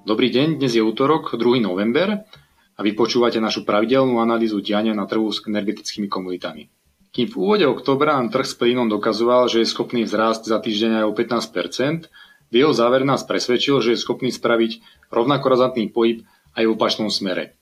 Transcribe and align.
Dobrý 0.00 0.32
deň, 0.32 0.56
dnes 0.56 0.72
je 0.72 0.80
útorok, 0.80 1.36
2. 1.36 1.60
november 1.60 2.24
a 2.72 2.80
vy 2.80 2.96
počúvate 2.96 3.36
našu 3.36 3.68
pravidelnú 3.68 4.16
analýzu 4.16 4.64
diania 4.64 4.96
na 4.96 5.04
trhu 5.04 5.28
s 5.28 5.44
energetickými 5.44 6.08
komunitami. 6.08 6.72
Kým 7.12 7.28
v 7.28 7.36
úvode 7.36 7.68
oktobra 7.68 8.16
nám 8.16 8.32
trh 8.32 8.48
s 8.48 8.56
plynom 8.56 8.88
dokazoval, 8.88 9.52
že 9.52 9.60
je 9.60 9.68
schopný 9.68 10.08
vzrásť 10.08 10.48
za 10.48 10.56
týždeň 10.56 11.04
aj 11.04 11.04
o 11.04 11.12
15%, 11.12 12.08
v 12.48 12.54
jeho 12.56 12.72
záver 12.72 13.04
nás 13.04 13.28
presvedčil, 13.28 13.84
že 13.84 13.92
je 13.92 14.00
schopný 14.00 14.32
spraviť 14.32 14.80
rovnako 15.12 15.46
razantný 15.52 15.92
pohyb 15.92 16.24
aj 16.56 16.64
v 16.64 16.72
opačnom 16.72 17.12
smere. 17.12 17.60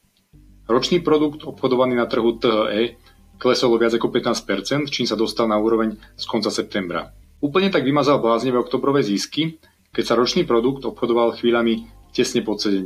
Ročný 0.71 1.03
produkt 1.03 1.43
obchodovaný 1.43 1.99
na 1.99 2.07
trhu 2.07 2.39
THE 2.39 3.03
klesol 3.43 3.75
o 3.75 3.83
viac 3.83 3.99
ako 3.99 4.15
15%, 4.15 4.87
čím 4.95 5.11
sa 5.11 5.19
dostal 5.19 5.51
na 5.51 5.59
úroveň 5.59 5.99
z 6.15 6.25
konca 6.31 6.55
septembra. 6.55 7.11
Úplne 7.43 7.75
tak 7.75 7.83
vymazal 7.83 8.23
bláznivé 8.23 8.63
oktobrové 8.63 9.03
zisky, 9.03 9.59
keď 9.91 10.05
sa 10.07 10.15
ročný 10.15 10.47
produkt 10.47 10.87
obchodoval 10.87 11.35
chvíľami 11.35 11.98
tesne 12.13 12.41
pod 12.45 12.61
70. 12.61 12.85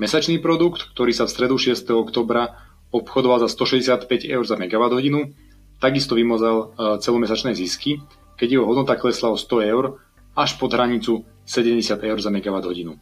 Mesačný 0.00 0.40
produkt, 0.40 0.90
ktorý 0.96 1.12
sa 1.12 1.28
v 1.28 1.32
stredu 1.32 1.56
6. 1.60 1.84
oktobra 1.92 2.56
obchodoval 2.92 3.44
za 3.44 3.48
165 3.48 4.08
eur 4.28 4.44
za 4.44 4.56
MWh, 4.56 5.32
takisto 5.80 6.14
vymazal 6.14 6.56
e, 6.58 6.66
celomesačné 7.00 7.56
zisky, 7.56 8.04
keď 8.36 8.60
jeho 8.60 8.64
hodnota 8.68 9.00
klesla 9.00 9.32
o 9.32 9.38
100 9.40 9.72
eur 9.72 10.00
až 10.36 10.56
pod 10.60 10.72
hranicu 10.72 11.24
70 11.44 12.02
eur 12.04 12.18
za 12.20 12.30
MWh. 12.32 12.96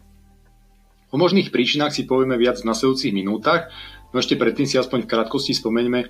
O 1.11 1.17
možných 1.19 1.51
príčinách 1.51 1.91
si 1.91 2.07
povieme 2.07 2.39
viac 2.39 2.63
v 2.63 2.71
nasledujúcich 2.71 3.11
minútach, 3.11 3.71
no 4.15 4.23
ešte 4.23 4.39
predtým 4.39 4.67
si 4.67 4.79
aspoň 4.79 5.07
v 5.07 5.11
krátkosti 5.11 5.59
spomeňme 5.59 6.07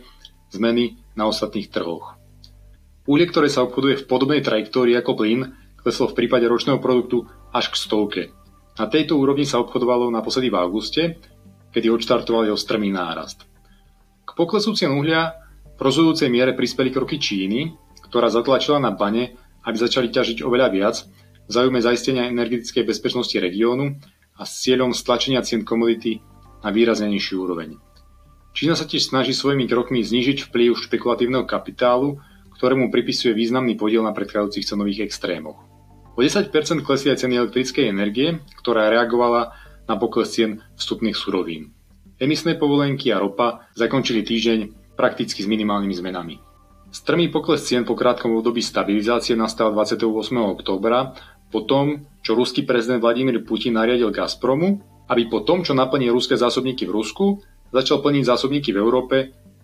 zmeny 0.52 1.00
na 1.16 1.24
ostatných 1.24 1.72
trhoch. 1.72 2.20
Uhlie, 3.08 3.26
ktoré 3.26 3.48
sa 3.48 3.64
obchoduje 3.64 4.04
v 4.04 4.08
podobnej 4.08 4.44
trajektórii 4.44 4.92
ako 4.94 5.24
plyn, 5.24 5.56
kleslo 5.80 6.12
v 6.12 6.16
prípade 6.20 6.44
ročného 6.44 6.76
produktu 6.78 7.24
až 7.48 7.72
k 7.72 7.76
stovke. 7.80 8.22
Na 8.80 8.88
tejto 8.88 9.20
úrovni 9.20 9.44
sa 9.44 9.60
obchodovalo 9.60 10.08
naposledy 10.08 10.48
v 10.48 10.56
auguste, 10.56 11.02
kedy 11.68 11.92
odštartoval 11.92 12.48
jeho 12.48 12.56
strmý 12.56 12.88
nárast. 12.88 13.44
K 14.24 14.30
poklesu 14.32 14.72
cien 14.72 14.96
uhlia 14.96 15.36
v 15.76 15.80
rozhodujúcej 15.84 16.32
miere 16.32 16.56
prispeli 16.56 16.88
kroky 16.88 17.20
Číny, 17.20 17.76
ktorá 18.08 18.32
zatlačila 18.32 18.80
na 18.80 18.88
bane, 18.88 19.36
aby 19.68 19.76
začali 19.76 20.08
ťažiť 20.08 20.40
oveľa 20.40 20.72
viac 20.72 20.96
v 21.44 21.50
záujme 21.52 21.76
zaistenia 21.76 22.32
energetickej 22.32 22.88
bezpečnosti 22.88 23.36
regiónu 23.36 24.00
a 24.40 24.48
s 24.48 24.64
cieľom 24.64 24.96
stlačenia 24.96 25.44
cien 25.44 25.60
komodity 25.60 26.24
na 26.64 26.72
výrazne 26.72 27.12
nižší 27.12 27.36
úroveň. 27.36 27.76
Čína 28.56 28.80
sa 28.80 28.88
tiež 28.88 29.12
snaží 29.12 29.36
svojimi 29.36 29.68
krokmi 29.68 30.00
znížiť 30.00 30.48
vplyv 30.48 30.72
špekulatívneho 30.88 31.44
kapitálu, 31.44 32.16
ktorému 32.56 32.88
pripisuje 32.88 33.36
významný 33.36 33.76
podiel 33.76 34.00
na 34.00 34.16
predchádzajúcich 34.16 34.64
cenových 34.64 35.04
extrémoch. 35.04 35.60
O 36.20 36.22
10% 36.22 36.52
klesli 36.84 37.08
aj 37.08 37.24
ceny 37.24 37.40
elektrickej 37.40 37.88
energie, 37.88 38.44
ktorá 38.60 38.92
reagovala 38.92 39.56
na 39.88 39.96
pokles 39.96 40.36
cien 40.36 40.60
vstupných 40.76 41.16
surovín. 41.16 41.72
Emisné 42.20 42.60
povolenky 42.60 43.08
a 43.08 43.16
ropa 43.16 43.64
zakončili 43.72 44.20
týždeň 44.20 44.92
prakticky 45.00 45.40
s 45.40 45.48
minimálnymi 45.48 45.96
zmenami. 45.96 46.36
Strmý 46.92 47.32
pokles 47.32 47.64
cien 47.64 47.88
po 47.88 47.96
krátkom 47.96 48.36
období 48.36 48.60
stabilizácie 48.60 49.32
nastal 49.32 49.72
28. 49.72 50.04
októbra 50.60 51.16
po 51.48 51.64
tom, 51.64 52.04
čo 52.20 52.36
ruský 52.36 52.68
prezident 52.68 53.00
Vladimír 53.00 53.40
Putin 53.40 53.80
nariadil 53.80 54.12
Gazpromu, 54.12 54.76
aby 55.08 55.24
po 55.24 55.40
tom, 55.40 55.64
čo 55.64 55.72
naplní 55.72 56.12
ruské 56.12 56.36
zásobníky 56.36 56.84
v 56.84 57.00
Rusku, 57.00 57.40
začal 57.72 58.04
plniť 58.04 58.28
zásobníky 58.28 58.76
v 58.76 58.80
Európe, 58.84 59.16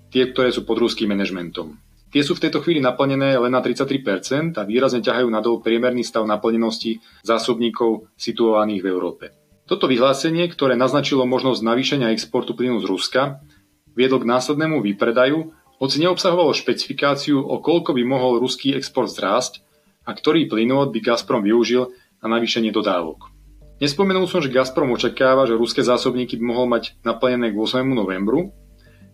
tie, 0.08 0.32
ktoré 0.32 0.48
sú 0.56 0.64
pod 0.64 0.80
ruským 0.80 1.12
manažmentom. 1.12 1.76
Tie 2.16 2.24
sú 2.24 2.32
v 2.32 2.48
tejto 2.48 2.64
chvíli 2.64 2.80
naplnené 2.80 3.36
len 3.36 3.52
na 3.52 3.60
33% 3.60 4.56
a 4.56 4.64
výrazne 4.64 5.04
ťahajú 5.04 5.28
nadol 5.28 5.60
priemerný 5.60 6.00
stav 6.00 6.24
naplnenosti 6.24 7.04
zásobníkov 7.20 8.08
situovaných 8.16 8.80
v 8.80 8.88
Európe. 8.88 9.24
Toto 9.68 9.84
vyhlásenie, 9.84 10.48
ktoré 10.48 10.80
naznačilo 10.80 11.28
možnosť 11.28 11.60
navýšenia 11.60 12.16
exportu 12.16 12.56
plynu 12.56 12.80
z 12.80 12.88
Ruska, 12.88 13.44
viedlo 13.92 14.16
k 14.16 14.32
následnému 14.32 14.80
výpredaju, 14.80 15.52
hoci 15.76 15.96
neobsahovalo 16.08 16.56
špecifikáciu, 16.56 17.36
o 17.36 17.60
koľko 17.60 17.92
by 17.92 18.02
mohol 18.08 18.40
ruský 18.40 18.72
export 18.72 19.12
zrásť 19.12 19.60
a 20.08 20.16
ktorý 20.16 20.48
plynovod 20.48 20.96
by 20.96 21.04
Gazprom 21.04 21.44
využil 21.44 21.92
na 22.24 22.32
navýšenie 22.32 22.72
dodávok. 22.72 23.28
Nespomenul 23.76 24.24
som, 24.24 24.40
že 24.40 24.48
Gazprom 24.48 24.88
očakáva, 24.88 25.44
že 25.44 25.52
ruské 25.52 25.84
zásobníky 25.84 26.40
by 26.40 26.44
mohol 26.48 26.64
mať 26.64 26.96
naplnené 27.04 27.52
k 27.52 27.60
8. 27.60 27.84
novembru, 27.84 28.56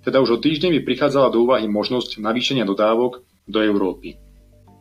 teda 0.02 0.18
už 0.22 0.36
o 0.36 0.38
týždeň 0.42 0.78
by 0.78 0.80
prichádzala 0.82 1.30
do 1.30 1.46
úvahy 1.46 1.70
možnosť 1.70 2.18
navýšenia 2.18 2.66
dodávok 2.66 3.22
do 3.46 3.58
Európy. 3.62 4.18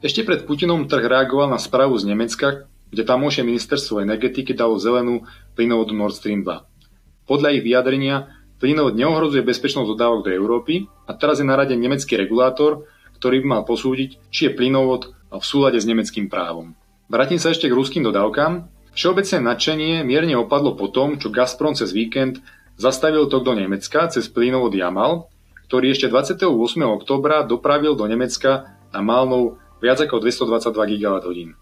Ešte 0.02 0.26
pred 0.26 0.50
Putinom 0.50 0.90
trh 0.90 1.06
reagoval 1.06 1.50
na 1.50 1.62
správu 1.62 1.94
z 2.02 2.10
Nemecka, 2.10 2.66
kde 2.90 3.06
tamojšie 3.06 3.46
ministerstvo 3.46 4.02
energetiky 4.02 4.58
dalo 4.58 4.82
zelenú 4.82 5.24
plynovodu 5.54 5.94
Nord 5.94 6.18
Stream 6.18 6.42
2. 6.42 7.30
Podľa 7.30 7.50
ich 7.54 7.64
vyjadrenia 7.64 8.34
plynovod 8.58 8.98
neohrozuje 8.98 9.46
bezpečnosť 9.46 9.88
dodávok 9.94 10.28
do 10.28 10.32
Európy 10.34 10.90
a 11.06 11.14
teraz 11.14 11.40
je 11.40 11.46
na 11.46 11.56
rade 11.56 11.78
nemecký 11.78 12.18
regulátor, 12.18 12.90
ktorý 13.22 13.46
by 13.46 13.48
mal 13.48 13.64
posúdiť, 13.64 14.18
či 14.34 14.50
je 14.50 14.58
plynovod 14.58 15.14
v 15.32 15.44
súlade 15.46 15.78
s 15.78 15.86
nemeckým 15.86 16.28
právom. 16.28 16.74
Vrátim 17.08 17.38
sa 17.38 17.54
ešte 17.54 17.70
k 17.70 17.78
ruským 17.78 18.02
dodávkam. 18.02 18.68
Všeobecné 18.92 19.38
nadšenie 19.40 19.94
mierne 20.04 20.36
opadlo 20.36 20.76
po 20.76 20.92
tom, 20.92 21.16
čo 21.16 21.32
Gazprom 21.32 21.78
cez 21.78 21.96
víkend 21.96 22.44
Zastavil 22.80 23.28
tok 23.28 23.44
do 23.48 23.54
Nemecka 23.56 24.08
cez 24.12 24.28
plynovod 24.32 24.72
Jamal, 24.76 25.32
ktorý 25.72 25.96
ešte 25.96 26.12
28. 26.12 26.52
oktobra 26.84 27.48
dopravil 27.48 27.96
do 27.96 28.04
Nemecka 28.04 28.76
na 28.92 29.00
Malnov 29.00 29.60
viac 29.80 30.04
ako 30.04 30.20
222 30.20 31.00
GWh. 31.00 31.56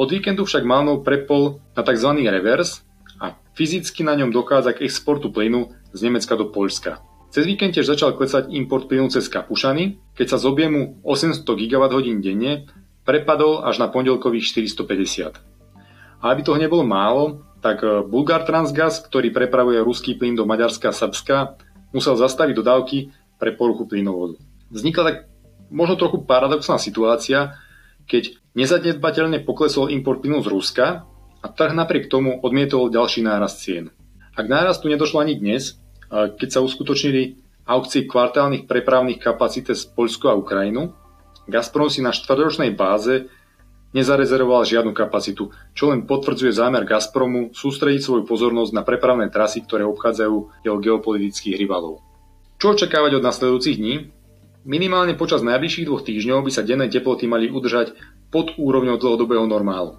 Od 0.00 0.08
víkendu 0.08 0.48
však 0.48 0.64
Malnov 0.64 1.04
prepol 1.04 1.60
na 1.76 1.84
tzv. 1.84 2.10
revers 2.24 2.80
a 3.20 3.36
fyzicky 3.52 4.00
na 4.00 4.16
ňom 4.16 4.32
dochádza 4.32 4.72
k 4.72 4.88
exportu 4.88 5.28
plynu 5.28 5.68
z 5.92 6.00
Nemecka 6.08 6.40
do 6.40 6.48
Poľska. 6.48 7.04
Cez 7.30 7.46
víkend 7.46 7.76
tiež 7.76 7.86
začal 7.86 8.16
klesať 8.18 8.50
import 8.50 8.90
plynu 8.90 9.12
cez 9.12 9.30
Kapušany, 9.30 10.00
keď 10.18 10.26
sa 10.34 10.36
z 10.40 10.44
objemu 10.50 10.98
800 11.06 11.46
GWh 11.46 12.00
denne 12.18 12.66
prepadol 13.06 13.62
až 13.62 13.78
na 13.78 13.86
pondelkových 13.86 14.50
450. 14.50 15.49
A 16.20 16.36
aby 16.36 16.44
toho 16.44 16.60
nebolo 16.60 16.84
málo, 16.84 17.44
tak 17.64 17.80
e, 17.84 18.04
Bulgar 18.04 18.44
Transgas, 18.44 19.00
ktorý 19.00 19.32
prepravuje 19.32 19.80
ruský 19.80 20.16
plyn 20.16 20.36
do 20.36 20.44
Maďarska 20.44 20.92
a 20.92 20.96
Srbska, 20.96 21.36
musel 21.92 22.16
zastaviť 22.16 22.54
dodávky 22.56 22.98
pre 23.40 23.56
poruchu 23.56 23.88
plynovodu. 23.88 24.36
Vznikla 24.68 25.02
tak 25.04 25.16
možno 25.72 25.96
trochu 25.96 26.22
paradoxná 26.24 26.76
situácia, 26.76 27.56
keď 28.04 28.36
nezadnebateľne 28.58 29.46
poklesol 29.46 29.88
import 29.88 30.20
plynu 30.20 30.42
z 30.42 30.48
Ruska 30.50 30.86
a 31.40 31.46
trh 31.46 31.72
napriek 31.72 32.10
tomu 32.10 32.36
odmietol 32.42 32.90
ďalší 32.92 33.22
nárast 33.24 33.62
cien. 33.62 33.94
Ak 34.34 34.50
nárastu 34.50 34.90
nedošlo 34.90 35.22
ani 35.22 35.38
dnes, 35.38 35.78
keď 36.10 36.48
sa 36.50 36.60
uskutočnili 36.60 37.38
aukcie 37.70 38.04
kvartálnych 38.04 38.66
prepravných 38.66 39.22
kapacít 39.22 39.70
z 39.70 39.86
Poľsku 39.94 40.26
a 40.26 40.34
Ukrajinu, 40.34 40.90
Gazprom 41.46 41.90
si 41.90 42.02
na 42.02 42.10
štvrťročnej 42.10 42.74
báze 42.74 43.30
nezarezervoval 43.90 44.62
žiadnu 44.66 44.94
kapacitu, 44.94 45.50
čo 45.74 45.90
len 45.90 46.06
potvrdzuje 46.06 46.54
zámer 46.54 46.86
Gazpromu 46.86 47.50
sústrediť 47.50 48.00
svoju 48.00 48.22
pozornosť 48.26 48.72
na 48.74 48.82
prepravné 48.86 49.30
trasy, 49.30 49.66
ktoré 49.66 49.82
obchádzajú 49.86 50.36
jeho 50.62 50.78
geopolitických 50.78 51.58
rivalov. 51.58 52.02
Čo 52.60 52.76
očakávať 52.76 53.18
od 53.18 53.26
nasledujúcich 53.26 53.76
dní? 53.80 53.94
Minimálne 54.68 55.16
počas 55.16 55.40
najbližších 55.40 55.88
dvoch 55.88 56.04
týždňov 56.04 56.44
by 56.44 56.50
sa 56.52 56.60
denné 56.60 56.92
teploty 56.92 57.24
mali 57.24 57.48
udržať 57.48 57.96
pod 58.28 58.52
úrovňou 58.60 59.00
dlhodobého 59.00 59.48
normálu. 59.48 59.96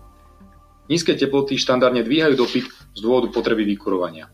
Nízke 0.86 1.18
teploty 1.18 1.58
štandardne 1.58 2.06
dvíhajú 2.06 2.38
dopyt 2.38 2.70
z 2.70 3.00
dôvodu 3.02 3.34
potreby 3.34 3.66
vykurovania. 3.66 4.30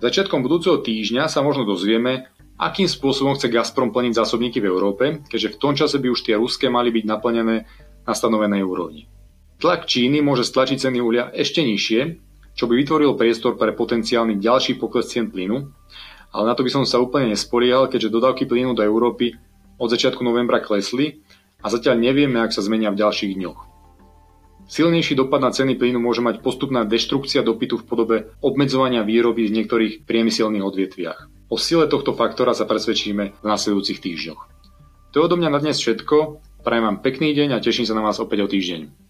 Začiatkom 0.00 0.44
budúceho 0.44 0.80
týždňa 0.80 1.28
sa 1.28 1.40
možno 1.40 1.64
dozvieme, 1.64 2.28
akým 2.60 2.84
spôsobom 2.84 3.36
chce 3.36 3.48
Gazprom 3.48 3.88
plniť 3.88 4.20
zásobníky 4.20 4.60
v 4.60 4.68
Európe, 4.68 5.04
keďže 5.24 5.56
v 5.56 5.60
tom 5.60 5.72
čase 5.72 5.96
by 5.96 6.12
už 6.12 6.20
tie 6.28 6.36
ruské 6.36 6.68
mali 6.68 6.92
byť 6.92 7.04
naplnené 7.08 7.64
na 8.04 8.12
stanovenej 8.16 8.64
úrovni. 8.64 9.10
Tlak 9.60 9.84
Číny 9.84 10.24
môže 10.24 10.48
stlačiť 10.48 10.88
ceny 10.88 10.98
uhlia 11.04 11.28
ešte 11.36 11.60
nižšie, 11.60 12.00
čo 12.56 12.64
by 12.64 12.74
vytvoril 12.80 13.12
priestor 13.16 13.60
pre 13.60 13.76
potenciálny 13.76 14.40
ďalší 14.40 14.80
pokles 14.80 15.12
cien 15.12 15.28
plynu, 15.28 15.68
ale 16.32 16.44
na 16.46 16.54
to 16.56 16.64
by 16.64 16.70
som 16.72 16.84
sa 16.88 17.02
úplne 17.02 17.32
nespoliehal, 17.34 17.90
keďže 17.92 18.12
dodávky 18.14 18.48
plynu 18.48 18.72
do 18.72 18.80
Európy 18.80 19.36
od 19.76 19.88
začiatku 19.88 20.20
novembra 20.24 20.60
klesli 20.64 21.20
a 21.60 21.68
zatiaľ 21.68 22.00
nevieme, 22.00 22.40
ak 22.40 22.56
sa 22.56 22.64
zmenia 22.64 22.88
v 22.92 23.00
ďalších 23.00 23.36
dňoch. 23.36 23.60
Silnejší 24.70 25.18
dopad 25.18 25.42
na 25.42 25.50
ceny 25.50 25.74
plynu 25.74 25.98
môže 25.98 26.22
mať 26.22 26.46
postupná 26.46 26.86
deštrukcia 26.86 27.42
dopytu 27.42 27.82
v 27.82 27.86
podobe 27.90 28.16
obmedzovania 28.38 29.02
výroby 29.02 29.50
v 29.50 29.54
niektorých 29.58 30.06
priemyselných 30.06 30.62
odvetviach. 30.62 31.50
O 31.50 31.58
sile 31.58 31.90
tohto 31.90 32.14
faktora 32.14 32.54
sa 32.54 32.70
presvedčíme 32.70 33.42
v 33.42 33.44
nasledujúcich 33.44 33.98
týždňoch. 33.98 34.40
To 35.10 35.14
je 35.18 35.24
odo 35.26 35.34
mňa 35.34 35.50
na 35.50 35.58
dnes 35.58 35.74
všetko. 35.82 36.38
Prajem 36.60 36.84
vám 36.84 36.98
pekný 37.00 37.32
deň 37.32 37.56
a 37.56 37.62
teším 37.64 37.88
sa 37.88 37.96
na 37.96 38.04
vás 38.04 38.20
opäť 38.20 38.44
o 38.44 38.48
týždeň. 38.52 39.09